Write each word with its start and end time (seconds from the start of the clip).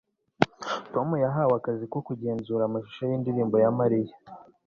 Tom 0.93 1.09
yahawe 1.23 1.53
akazi 1.59 1.85
ko 1.93 1.97
kugenzura 2.07 2.63
amashusho 2.65 3.03
yindirimbo 3.09 3.55
ya 3.63 3.69
Mariya 3.79 4.15